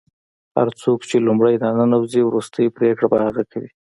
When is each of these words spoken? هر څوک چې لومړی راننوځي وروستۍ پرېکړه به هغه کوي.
هر 0.57 0.67
څوک 0.81 0.99
چې 1.09 1.17
لومړی 1.27 1.55
راننوځي 1.63 2.21
وروستۍ 2.23 2.65
پرېکړه 2.77 3.07
به 3.11 3.17
هغه 3.25 3.43
کوي. 3.51 3.69